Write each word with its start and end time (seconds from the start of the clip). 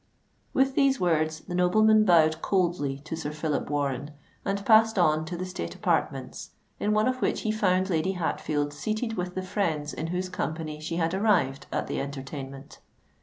With 0.51 0.73
these 0.73 0.99
words 0.99 1.41
the 1.41 1.53
nobleman 1.53 2.05
bowed 2.05 2.41
coldly 2.41 2.97
to 3.05 3.15
Sir 3.15 3.31
Phillip 3.31 3.69
Warren, 3.69 4.09
and 4.43 4.65
passed 4.65 4.97
on 4.97 5.25
to 5.25 5.37
the 5.37 5.45
state 5.45 5.75
apartments, 5.75 6.49
in 6.79 6.91
one 6.91 7.07
of 7.07 7.21
which 7.21 7.41
he 7.41 7.51
found 7.51 7.87
Lady 7.87 8.13
Hatfield 8.13 8.73
seated 8.73 9.13
with 9.13 9.35
the 9.35 9.43
friends 9.43 9.93
in 9.93 10.07
whose 10.07 10.27
company 10.27 10.79
she 10.79 10.95
had 10.95 11.13
arrived 11.13 11.67
at 11.71 11.85
the 11.85 12.01
entertainment. 12.01 12.79